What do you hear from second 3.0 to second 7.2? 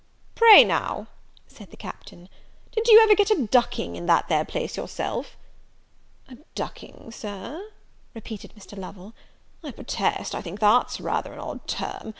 ever get a ducking in that there place yourself?" "A ducking,